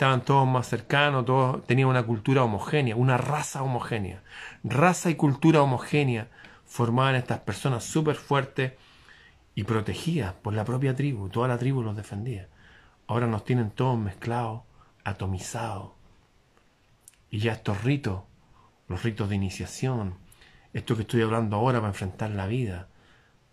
[0.00, 4.22] Estaban todos más cercanos, todos tenían una cultura homogénea, una raza homogénea.
[4.64, 6.28] Raza y cultura homogénea
[6.64, 8.72] formaban estas personas súper fuertes
[9.54, 11.28] y protegidas por la propia tribu.
[11.28, 12.48] Toda la tribu los defendía.
[13.08, 14.62] Ahora nos tienen todos mezclados,
[15.04, 15.90] atomizados.
[17.30, 18.22] Y ya estos ritos,
[18.88, 20.14] los ritos de iniciación,
[20.72, 22.88] esto que estoy hablando ahora para enfrentar la vida,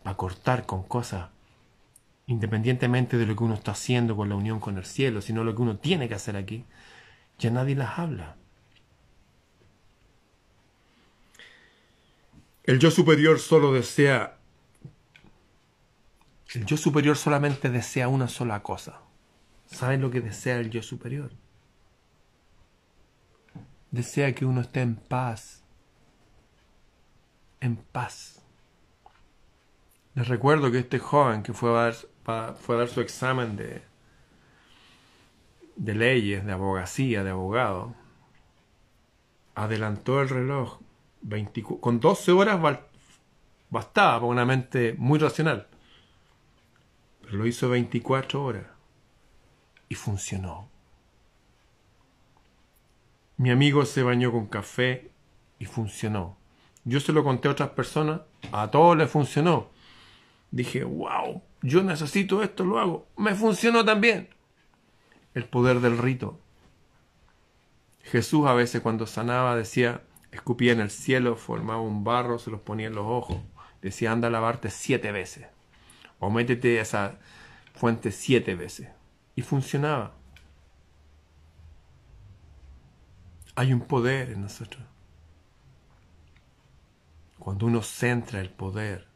[0.01, 1.27] para cortar con cosas,
[2.27, 5.55] independientemente de lo que uno está haciendo con la unión con el cielo, sino lo
[5.55, 6.65] que uno tiene que hacer aquí,
[7.39, 8.35] ya nadie las habla.
[12.63, 14.37] El yo superior solo desea...
[16.53, 18.99] El yo superior solamente desea una sola cosa.
[19.65, 21.31] ¿Saben lo que desea el yo superior?
[23.91, 25.63] Desea que uno esté en paz.
[27.61, 28.41] En paz.
[30.15, 31.91] Les recuerdo que este joven que fue a
[32.27, 33.81] fue a dar su examen de,
[35.77, 37.95] de leyes, de abogacía, de abogado,
[39.55, 40.79] adelantó el reloj
[41.79, 42.59] con 12 horas
[43.69, 45.67] bastaba para una mente muy racional.
[47.21, 48.65] Pero lo hizo 24 horas
[49.89, 50.69] y funcionó.
[53.37, 55.11] Mi amigo se bañó con café
[55.59, 56.37] y funcionó.
[56.83, 58.21] Yo se lo conté a otras personas,
[58.51, 59.69] a todos les funcionó.
[60.51, 63.07] Dije, wow, yo necesito esto, lo hago.
[63.17, 64.29] Me funcionó también.
[65.33, 66.39] El poder del rito.
[68.03, 72.61] Jesús a veces cuando sanaba decía, escupía en el cielo, formaba un barro, se los
[72.61, 73.37] ponía en los ojos.
[73.81, 75.47] Decía, anda a lavarte siete veces.
[76.19, 77.19] O métete a esa
[77.73, 78.89] fuente siete veces.
[79.35, 80.15] Y funcionaba.
[83.55, 84.83] Hay un poder en nosotros.
[87.39, 89.06] Cuando uno centra el poder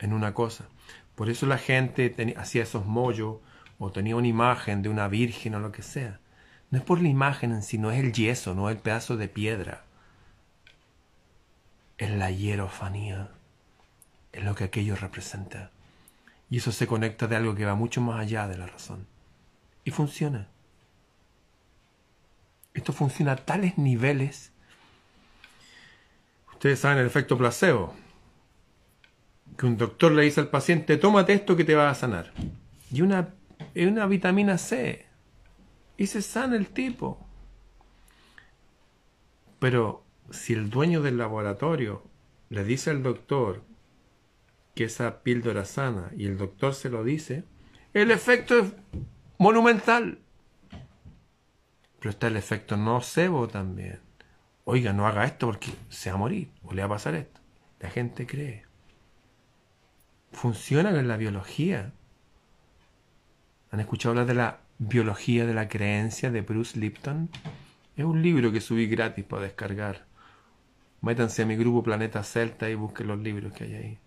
[0.00, 0.66] en una cosa.
[1.14, 3.36] Por eso la gente hacía esos mollos
[3.78, 6.20] o tenía una imagen de una virgen o lo que sea.
[6.70, 9.16] No es por la imagen en sí, no es el yeso, no es el pedazo
[9.16, 9.84] de piedra
[12.00, 13.28] es la hierofanía,
[14.32, 15.70] es lo que aquello representa.
[16.48, 19.06] Y eso se conecta de algo que va mucho más allá de la razón.
[19.84, 20.48] Y funciona.
[22.72, 24.50] Esto funciona a tales niveles.
[26.54, 27.94] Ustedes saben el efecto placebo.
[29.60, 32.32] Que un doctor le dice al paciente, tómate esto que te va a sanar.
[32.90, 33.34] Y una,
[33.76, 35.04] una vitamina C.
[35.98, 37.20] Y se sana el tipo.
[39.58, 42.02] Pero si el dueño del laboratorio
[42.48, 43.62] le dice al doctor
[44.74, 47.44] que esa píldora sana y el doctor se lo dice,
[47.92, 48.72] el efecto es
[49.36, 50.20] monumental.
[51.98, 54.00] Pero está el efecto nocebo también.
[54.64, 57.42] Oiga, no haga esto porque se va a morir o le va a pasar esto.
[57.78, 58.69] La gente cree.
[60.32, 61.92] Funciona con la biología.
[63.70, 67.28] ¿Han escuchado hablar de la biología de la creencia de Bruce Lipton?
[67.96, 70.06] Es un libro que subí gratis para descargar.
[71.02, 73.98] Métanse a mi grupo Planeta Celta y busquen los libros que hay ahí.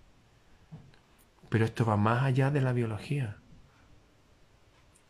[1.50, 3.38] Pero esto va más allá de la biología.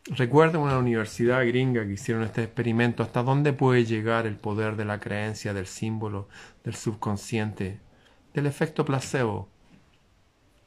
[0.06, 3.02] Recuerden una universidad gringa que hicieron este experimento.
[3.02, 6.28] ¿Hasta dónde puede llegar el poder de la creencia, del símbolo,
[6.64, 7.80] del subconsciente,
[8.34, 9.53] del efecto placebo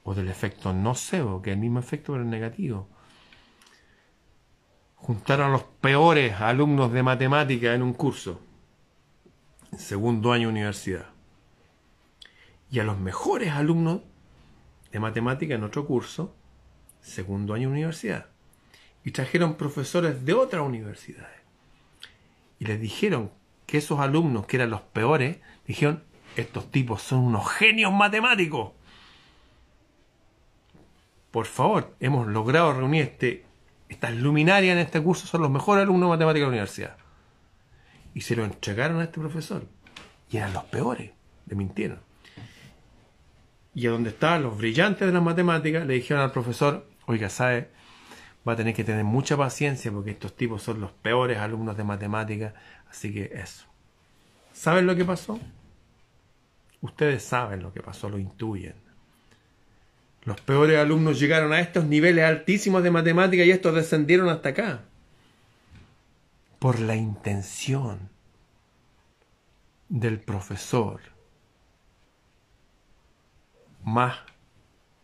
[0.08, 2.88] o del efecto nocebo, que es el mismo efecto pero negativo?
[4.96, 8.40] Juntaron a los peores alumnos de matemática en un curso,
[9.74, 11.08] en segundo año de universidad,
[12.72, 14.02] y a los mejores alumnos
[14.94, 16.34] de matemática en otro curso,
[17.02, 18.28] segundo año de universidad
[19.08, 21.40] y trajeron profesores de otras universidades.
[22.60, 23.32] Y les dijeron
[23.66, 26.04] que esos alumnos, que eran los peores, dijeron,
[26.36, 28.74] estos tipos son unos genios matemáticos.
[31.32, 33.46] Por favor, hemos logrado reunir este,
[33.90, 36.98] estas luminarias en este curso, son los mejores alumnos de matemática de la universidad.
[38.14, 39.64] Y se lo entregaron a este profesor.
[40.30, 41.12] Y eran los peores,
[41.46, 42.00] le mintieron.
[43.76, 47.70] Y a donde estaban los brillantes de las matemáticas, le dijeron al profesor, oiga, ¿sabe?
[48.48, 51.84] va a tener que tener mucha paciencia porque estos tipos son los peores alumnos de
[51.84, 52.54] matemáticas.
[52.90, 53.66] Así que eso.
[54.54, 55.40] ¿Saben lo que pasó?
[56.82, 58.76] Ustedes saben lo que pasó, lo intuyen.
[60.28, 64.82] Los peores alumnos llegaron a estos niveles altísimos de matemática y estos descendieron hasta acá.
[66.60, 68.10] Por la intención
[69.88, 71.00] del profesor.
[73.86, 74.18] Más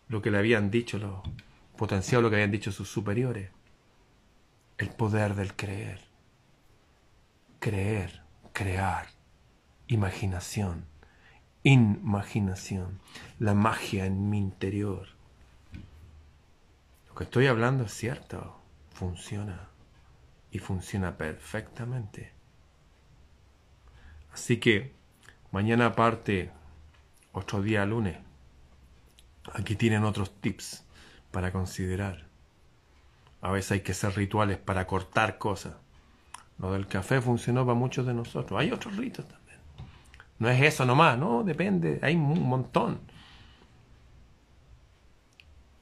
[0.09, 1.21] lo que le habían dicho los
[1.78, 3.49] potenciado lo que habían dicho sus superiores.
[4.78, 6.01] El poder del creer.
[7.61, 9.07] Creer, crear,
[9.88, 10.84] imaginación,
[11.63, 12.99] imaginación,
[13.39, 15.12] la magia en mi interior.
[17.14, 18.59] Lo que estoy hablando es cierto,
[18.91, 19.70] funciona
[20.49, 22.34] y funciona perfectamente.
[24.34, 24.95] Así que
[25.51, 26.49] mañana aparte,
[27.32, 28.18] otro día lunes,
[29.53, 30.86] aquí tienen otros tips
[31.30, 32.26] para considerar.
[33.41, 35.76] A veces hay que hacer rituales para cortar cosas.
[36.57, 38.59] Lo del café funcionó para muchos de nosotros.
[38.59, 39.59] Hay otros ritos también.
[40.39, 43.01] No es eso nomás, no, depende, hay un montón.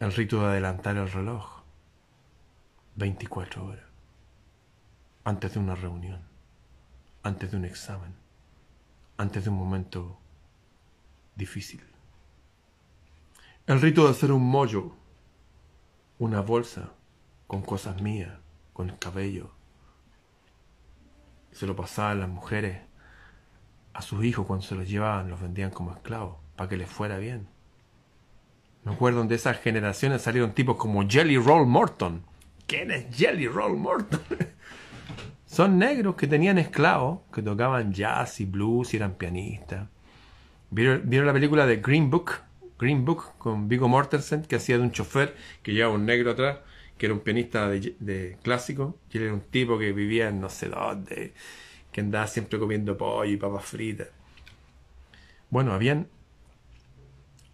[0.02, 1.62] El rito de adelantar el reloj.
[2.96, 3.86] 24 horas.
[5.24, 6.24] Antes de una reunión.
[7.22, 8.16] Antes de un examen.
[9.18, 10.18] Antes de un momento
[11.36, 11.84] difícil.
[13.68, 14.96] El rito de hacer un mollo
[16.18, 16.94] una bolsa
[17.46, 18.40] con cosas mías,
[18.74, 19.52] con el cabello.
[21.52, 22.82] Se lo pasaban las mujeres
[23.94, 27.20] a sus hijos cuando se los llevaban, los vendían como esclavos, para que les fuera
[27.20, 27.61] bien.
[28.84, 32.24] Me acuerdo de esas generaciones salieron tipos como Jelly Roll Morton.
[32.66, 34.22] ¿Quién es Jelly Roll Morton?
[35.46, 39.88] Son negros que tenían esclavos, que tocaban jazz y blues y eran pianistas.
[40.70, 42.32] ¿Vieron, ¿Vieron la película de Green Book?
[42.82, 46.58] Green Book con Vigo Mortensen, que hacía de un chofer que llevaba un negro atrás,
[46.98, 50.50] que era un pianista de, clásico, y él era un tipo que vivía en no
[50.50, 51.34] sé dónde,
[51.92, 54.08] que andaba siempre comiendo pollo y papas fritas.
[55.52, 56.08] Bueno, habían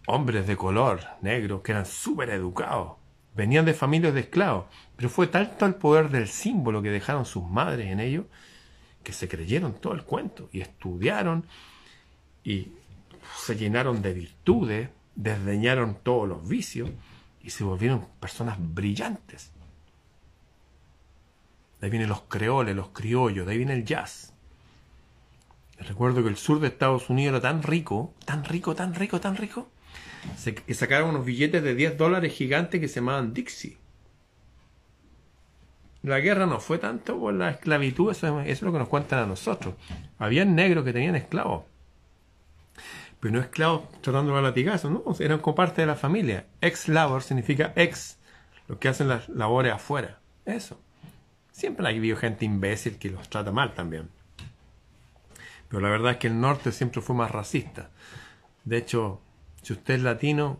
[0.08, 2.92] hombres de color negro que eran súper educados,
[3.34, 7.44] venían de familias de esclavos, pero fue tanto el poder del símbolo que dejaron sus
[7.44, 8.24] madres en ellos
[9.04, 11.46] que se creyeron todo el cuento y estudiaron
[12.42, 12.72] y
[13.36, 14.88] se llenaron de virtudes
[15.18, 16.90] desdeñaron todos los vicios
[17.42, 19.50] y se volvieron personas brillantes.
[21.80, 24.32] De ahí vienen los creoles, los criollos, de ahí viene el jazz.
[25.80, 29.36] Recuerdo que el sur de Estados Unidos era tan rico, tan rico, tan rico, tan
[29.36, 29.68] rico,
[30.66, 33.76] que sacaron unos billetes de 10 dólares gigantes que se llamaban Dixie.
[36.02, 39.26] La guerra no fue tanto por la esclavitud, eso, es lo que nos cuentan a
[39.26, 39.74] nosotros.
[40.18, 41.64] Habían negros que tenían esclavos
[43.20, 46.46] pero no esclavos tratando a latigazo, no, eran como parte de la familia.
[46.60, 48.18] Ex labor significa ex,
[48.68, 50.20] lo que hacen las labores afuera.
[50.44, 50.80] Eso.
[51.50, 54.08] Siempre hay habido gente imbécil que los trata mal también.
[55.68, 57.90] Pero la verdad es que el norte siempre fue más racista.
[58.64, 59.20] De hecho,
[59.62, 60.58] si usted es latino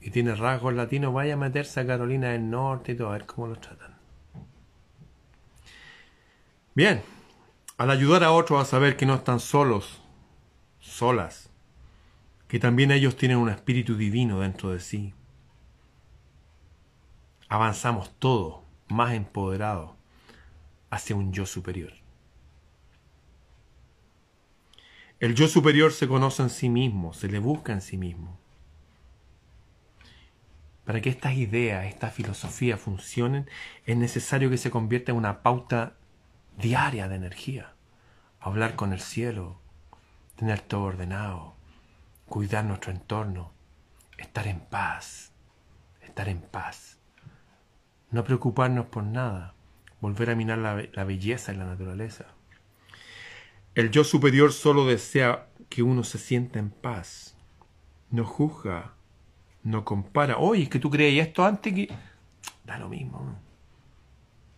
[0.00, 3.26] y tiene rasgos latinos, vaya a meterse a Carolina del Norte y todo, a ver
[3.26, 3.96] cómo los tratan.
[6.74, 7.02] Bien,
[7.76, 10.00] al ayudar a otros a saber que no están solos,
[10.80, 11.50] solas,
[12.46, 15.14] que también ellos tienen un espíritu divino dentro de sí.
[17.48, 19.92] Avanzamos todos más empoderados
[20.90, 21.92] hacia un yo superior.
[25.20, 28.37] El yo superior se conoce en sí mismo, se le busca en sí mismo.
[30.88, 33.46] Para que estas ideas, esta filosofía funcionen,
[33.84, 35.98] es necesario que se convierta en una pauta
[36.56, 37.74] diaria de energía.
[38.40, 39.60] Hablar con el cielo,
[40.36, 41.54] tener todo ordenado,
[42.24, 43.52] cuidar nuestro entorno,
[44.16, 45.32] estar en paz,
[46.00, 46.96] estar en paz.
[48.10, 49.52] No preocuparnos por nada,
[50.00, 52.28] volver a mirar la, belleza en la naturaleza.
[53.74, 57.36] El yo superior solo desea que uno se sienta en paz.
[58.10, 58.94] No juzga,
[59.62, 60.38] no compara.
[60.38, 61.88] Oye, es que tú creías esto antes que...
[62.64, 63.36] Da lo mismo.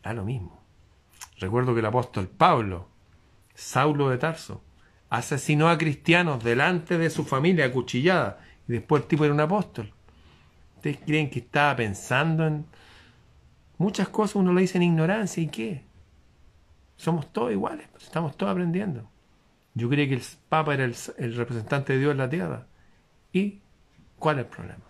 [0.02, 0.60] Da lo mismo.
[1.38, 2.88] Recuerdo que el apóstol Pablo,
[3.54, 4.62] Saulo de Tarso,
[5.08, 9.92] asesinó a cristianos delante de su familia acuchillada y después el tipo era un apóstol.
[10.76, 12.66] ¿Ustedes creen que estaba pensando en
[13.78, 14.36] muchas cosas?
[14.36, 15.84] Uno lo dice en ignorancia y qué?
[16.96, 19.08] Somos todos iguales, pues, estamos todos aprendiendo.
[19.74, 22.66] Yo creía que el Papa era el, el representante de Dios en la tierra.
[23.32, 23.60] ¿Y
[24.18, 24.89] cuál es el problema?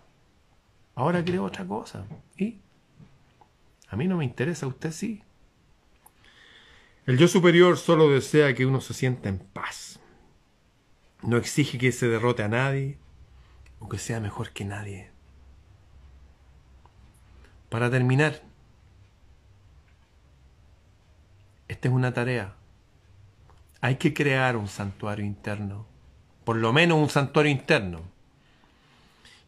[0.95, 2.05] Ahora creo otra cosa.
[2.37, 2.59] ¿Y?
[3.87, 5.23] A mí no me interesa, usted sí.
[7.05, 9.99] El yo superior solo desea que uno se sienta en paz.
[11.23, 12.97] No exige que se derrote a nadie
[13.79, 15.09] o que sea mejor que nadie.
[17.69, 18.41] Para terminar,
[21.67, 22.55] esta es una tarea.
[23.79, 25.87] Hay que crear un santuario interno,
[26.43, 28.01] por lo menos un santuario interno,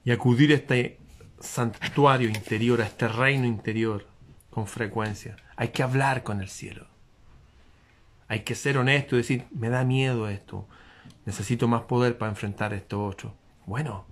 [0.05, 0.97] y acudir a este
[1.43, 4.07] santuario interior, a este reino interior
[4.49, 5.35] con frecuencia.
[5.55, 6.87] Hay que hablar con el cielo.
[8.27, 10.67] Hay que ser honesto y decir, me da miedo esto,
[11.25, 13.35] necesito más poder para enfrentar esto otro.
[13.65, 14.05] Bueno,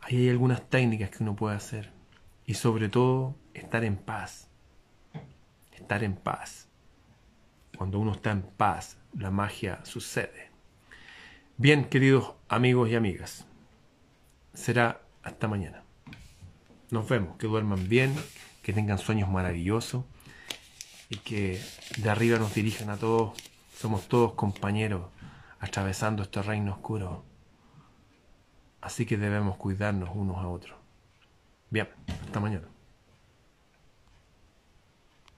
[0.00, 1.92] ahí hay algunas técnicas que uno puede hacer.
[2.46, 4.48] Y sobre todo, estar en paz.
[5.72, 6.68] Estar en paz.
[7.76, 10.50] Cuando uno está en paz, la magia sucede.
[11.56, 13.46] Bien, queridos amigos y amigas,
[14.54, 15.84] será hasta mañana.
[16.90, 18.14] Nos vemos, que duerman bien,
[18.62, 20.04] que tengan sueños maravillosos
[21.08, 21.62] y que
[21.98, 23.38] de arriba nos dirijan a todos.
[23.76, 25.02] Somos todos compañeros
[25.60, 27.24] atravesando este reino oscuro.
[28.80, 30.76] Así que debemos cuidarnos unos a otros.
[31.70, 31.88] Bien,
[32.26, 32.79] hasta mañana.